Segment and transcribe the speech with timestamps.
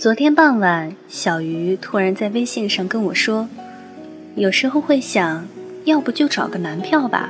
[0.00, 3.46] 昨天傍晚，小鱼突然在微信上跟我说
[4.34, 5.46] ：“有时候会想，
[5.84, 7.28] 要不就找个男票吧，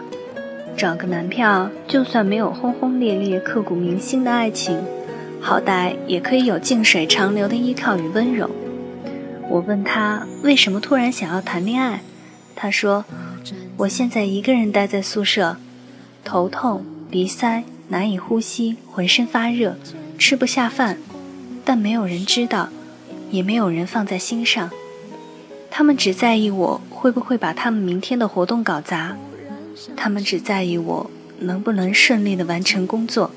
[0.77, 4.81] 找个男票，就算没有轰轰烈烈、刻骨铭心的爱情，
[5.41, 8.49] 好歹也可以有静水长流的依靠与温柔。”
[9.51, 12.03] 我问他为什么突然想要谈恋爱，
[12.55, 13.05] 他说
[13.79, 15.57] ：“我现在一个人待在宿舍，
[16.23, 19.75] 头痛、鼻塞、难以呼吸、浑身发热、
[20.17, 20.97] 吃不下饭。”
[21.65, 22.69] 但没有人知道，
[23.31, 24.71] 也没有人放在心上。
[25.71, 29.17] 他们只在意我会不会把他们明天的活动搞砸，
[29.97, 33.31] 他们只在意我能不能顺利的完成工作。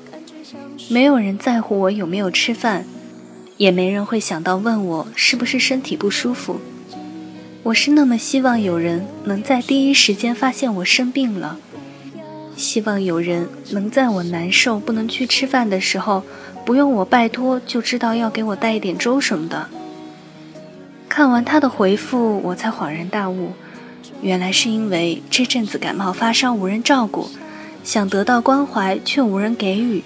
[0.90, 2.84] 没有人在乎我有没有吃饭，
[3.56, 6.60] 也没人会想到问我是不是身体不舒服。
[7.62, 11.58] 我是那么希望有人能在第一时间发现我生病了，
[12.56, 16.24] 希望有人能在我难受不能去吃饭的时候。
[16.64, 19.68] 不用我拜托就知道要给我带一点粥什么的。
[21.08, 23.52] 看完他的回复，我才恍然大悟，
[24.22, 27.28] 原来是因为这阵子感冒发烧无人照顾，
[27.84, 30.02] 想得到关怀却无人给予，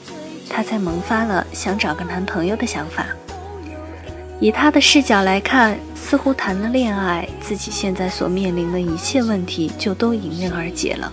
[0.51, 3.06] 他才萌发了想找个男朋友的想法。
[4.41, 11.12] 以他的视角来看，似乎谈了恋爱，自己现在所面临的一切问题就都迎刃而解了。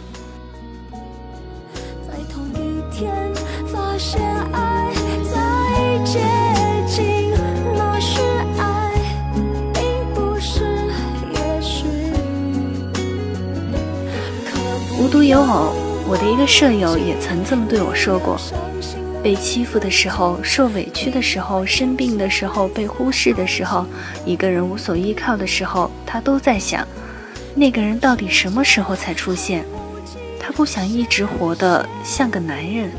[15.16, 15.72] 独有偶，
[16.10, 18.38] 我的一个舍友也曾这么对我说过：
[19.24, 23.86] 被欺负的时候、受委屈的时候、生病的时候、被忽视的时候、
[24.26, 26.86] 一个人无所依靠的时候，他都在想，
[27.56, 29.64] 那个人到底什么时候才出现？
[30.38, 32.92] 他不想一直活得像个男人，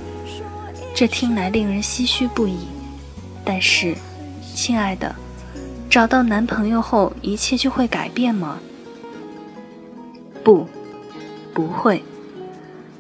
[0.95, 2.61] 这听来令人唏嘘不已。
[3.45, 3.95] 但是，
[4.55, 5.15] 亲爱的，
[5.91, 8.59] 找到男朋友后，一切就会改变吗？
[10.43, 10.67] 不。
[11.57, 12.03] 不会，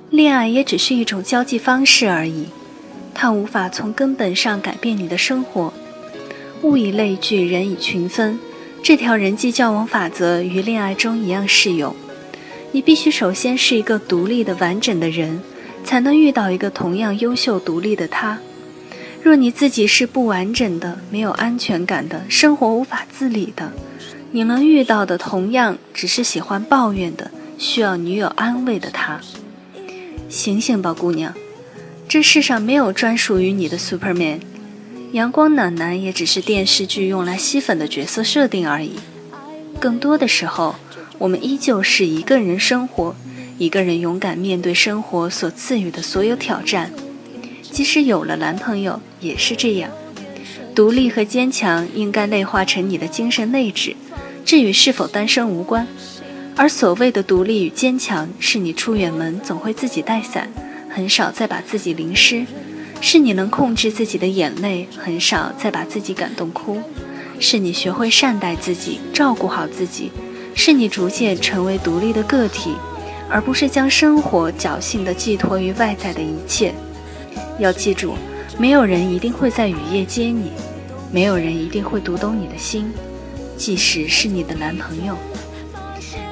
[0.09, 2.47] 恋爱也只是一种交际方式而已，
[3.12, 5.71] 它无法从根本上改变你的生活。
[6.62, 8.39] 物以类聚，人以群分，
[8.83, 11.95] 这条人际交往法则于恋爱中一样适用。
[12.72, 15.39] 你必须首先是一个独立的、完整的人，
[15.84, 18.39] 才能遇到一个同样优秀、独立的他。
[19.22, 23.71] 若你自己是不完整的、没有安全感的、生活无法自理的，
[24.31, 27.31] 你能遇到的同样只是喜欢抱怨的。
[27.59, 29.21] 需要女友安慰的他，
[30.28, 31.33] 醒醒吧，姑娘！
[32.09, 34.41] 这世上没有专属于你的 Superman，
[35.12, 38.93] 阳光暖男也只是电视剧用来吸粉的角色设定而已。
[39.81, 40.77] 更多的时候，
[41.19, 43.15] 我们依旧是一个人生活，
[43.59, 46.93] 一个人勇敢面对生活所赐予的所有挑战。
[47.62, 49.91] 即使有了男朋友，也是这样。
[50.75, 53.97] 独立和坚强应该内化成你的精神内质，
[54.45, 55.87] 这与是否单身无关。
[56.59, 60.50] 而所谓的独立与坚强，是你出远门总会自己带伞，
[60.89, 62.47] 很少再把自己淋湿；
[63.03, 66.78] 是你能控制自己的眼泪，很少再把自己感动哭；
[67.39, 70.11] 是你学会善待自己，照顾好自己；
[70.55, 72.71] 是你逐渐成为独立的个体，
[73.28, 76.72] 而不是将生活侥幸地寄托于外在的一切。
[77.59, 78.15] 要记住，
[78.59, 80.53] 没有人一定会在雨夜接你，
[81.12, 82.91] 没有人一定会读懂你的心，
[83.59, 85.15] 即使是你的男朋友。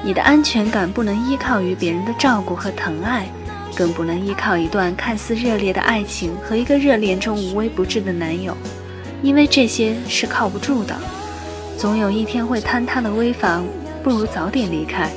[0.05, 3.27] 你的安全感不能依靠于别人的照顾和疼爱，
[3.75, 8.55] 更不能依靠一段看似热烈的爱情和一个热恋中无微不至的男友，
[9.23, 10.95] 因为这些是靠不住的，
[11.75, 13.65] 总有一天会坍塌的危房，
[14.03, 15.09] 不如早点离开。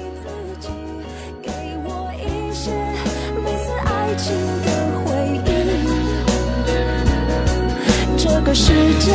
[8.17, 9.12] 这个世界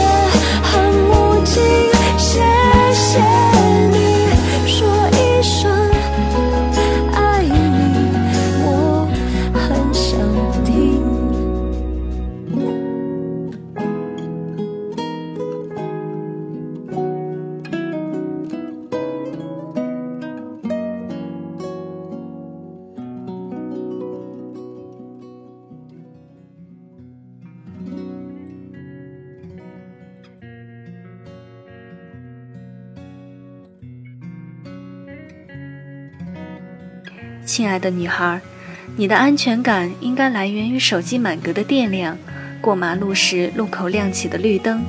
[37.46, 38.40] 亲爱的女孩，
[38.96, 42.18] 你的安全感应该来源于手机满格的电量，
[42.62, 44.82] 过马路时路口亮起的绿灯，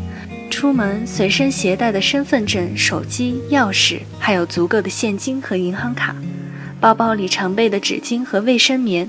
[0.51, 6.15] 出门随身携带的身份证、手机、钥匙，还有足够的现金和银行卡，
[6.81, 9.09] 包包里常备的纸巾和卫生棉，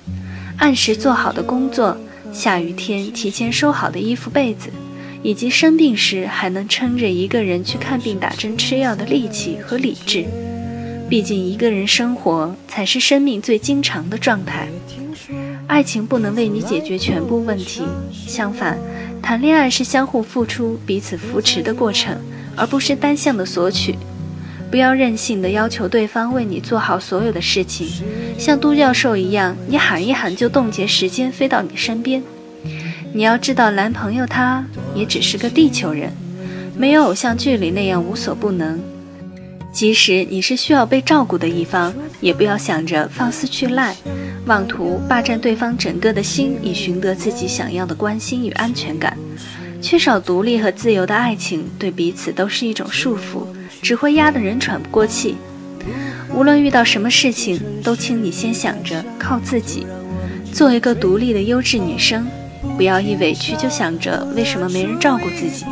[0.58, 1.96] 按时做好的工作，
[2.34, 4.70] 下雨天提前收好的衣服被子。
[5.24, 10.24] 以及生病时还能撑着一个人去看病、打针、吃药的力气和理智。
[11.08, 14.68] 毕竟，一个人生活才是生命最经常的状态。
[15.68, 18.78] 爱情不能为你解决全部问题，相反，
[19.22, 22.18] 谈恋爱是相互付出、彼此扶持的过程，
[22.56, 23.96] 而不是单向的索取。
[24.72, 27.88] 不要任性的要求对方为你做好所有的事情，
[28.38, 32.22] 像都教授一样，你喊一喊就冻结时间飞到你身边。
[33.14, 34.66] 你要知道，男朋友他
[34.96, 36.12] 也只是个地球人，
[36.76, 38.82] 没有偶像剧里那样无所不能。
[39.76, 43.94] 即使你是需要被照顾的一方，也不要想着放肆去赖，
[44.46, 49.18] 妄图霸占对方整个的心，以寻得自己想要的关心与安全感。
[49.82, 53.46] 缺少独立和自由的爱情，对彼此都是一种束缚，
[53.82, 55.36] 只会压得人喘不过气。
[56.34, 59.86] 无论遇到什么事情，都请你先想着靠自己，
[60.54, 62.26] 做一个独立的优质女生。
[62.78, 65.66] 不要一委屈就想着为什么没人照顾自己。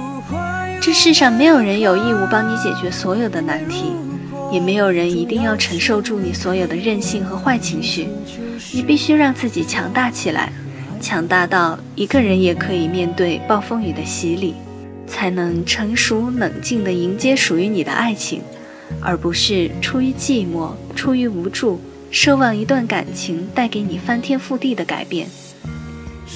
[0.85, 3.94] 这世上没有人有义务帮你解决所有的难题，
[4.51, 8.09] 也没有人一定要承受住你所有的任性和坏情绪。
[8.74, 10.51] 你必须让自己强大起来，
[11.00, 14.56] 强大到一个人也可以面对暴风雨的洗礼，
[15.07, 18.41] 才能成熟冷静地迎接属于你的爱情，
[19.00, 21.79] 而不是出于寂寞、出于无助，
[22.12, 25.29] 奢望一段感情带给你翻天覆地的改变。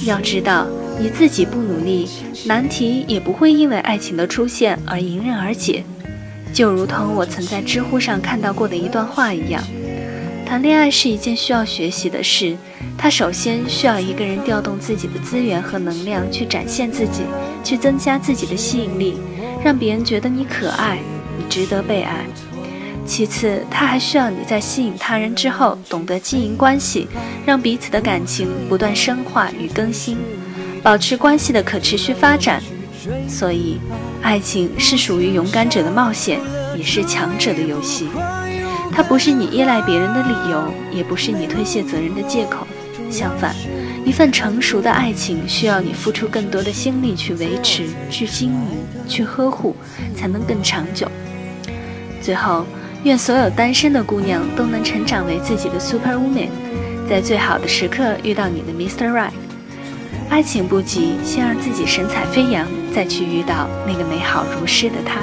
[0.06, 0.66] 要知道，
[1.00, 2.10] 你自己不努力，
[2.46, 5.84] 难题也不会因为爱情的出现而迎刃而解。
[6.52, 9.64] 就如同我曾在知乎上看到过的一段话一样，
[10.46, 12.56] 谈恋爱是一件需要学习的事。
[12.98, 17.22] 它首先需要一个人调动自己的资源和能量去展现自己，
[17.64, 19.14] 去增加自己的吸引力，
[19.64, 20.98] 让别人觉得你可爱，
[21.38, 22.26] 你值得被爱。
[23.06, 27.08] 其次，他还需要你在吸引他人之后，懂得经营关系，
[27.46, 30.18] 让彼此的感情不断深化与更新，
[30.84, 32.62] 保持关系的可持续发展。
[33.28, 33.80] 所以，
[34.22, 36.40] 爱情是属于勇敢者的冒险，
[36.76, 38.08] 也是强者的游戏。
[38.92, 42.68] 它不是你依赖别人的理由，也不是你推卸责任的借口。
[43.10, 43.56] 相反，
[44.06, 49.76] 一份成熟的爱情需要你付出更多的心力去维持、去经营、去呵护，
[50.16, 51.10] 才能更长久。
[52.22, 52.66] 最后。
[53.04, 56.50] 愿所有单身的姑娘都能成长为自己的 super woman，
[57.08, 59.12] 在最好的时刻遇到你的 Mr.
[59.12, 59.32] Right。
[60.30, 65.22] 爱情不急，先让自己神采飞扬，再去遇到那个美好如诗的他。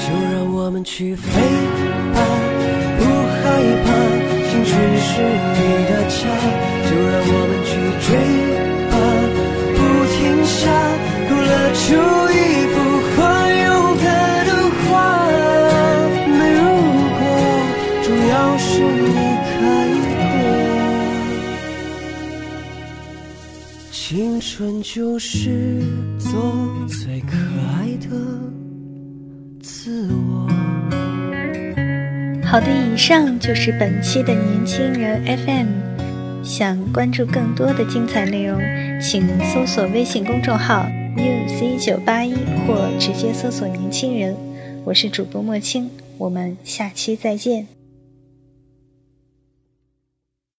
[0.00, 1.30] 就让我们去飞
[2.12, 2.20] 吧。
[2.98, 3.88] 不害怕，
[4.50, 5.22] 青春是
[5.54, 6.18] 你的家，
[6.90, 7.70] 就让我们去
[8.04, 8.59] 追
[11.72, 11.94] 出
[12.32, 12.36] 一
[12.72, 12.74] 幅
[13.16, 14.04] 画，勇敢
[14.46, 14.50] 的
[14.82, 14.88] 画。
[16.26, 16.58] 没如
[17.18, 17.20] 果，
[18.02, 19.14] 重要是你
[19.46, 19.50] 开
[20.08, 20.12] 过。
[23.90, 25.82] 青春就是
[26.18, 26.28] 做
[26.88, 27.36] 最可
[27.78, 28.08] 爱的
[29.62, 30.48] 自我。
[32.44, 35.68] 好的，以上就是本期的年轻人 FM。
[36.42, 38.58] 想关注更多的精彩内容，
[39.00, 39.22] 请
[39.52, 40.84] 搜索微信公众号
[41.16, 42.34] uc 九八一
[42.66, 44.36] 或直接搜索“年轻人”。
[44.84, 47.79] 我是主播莫青，我们下期再见。